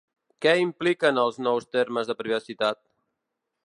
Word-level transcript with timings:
Què 0.45 0.53
impliquen 0.61 1.21
els 1.25 1.39
nous 1.49 1.69
termes 1.79 2.13
de 2.13 2.19
privacitat? 2.25 2.85